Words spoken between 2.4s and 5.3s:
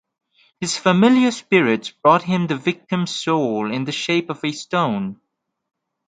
the victim's soul in the shape of a stone.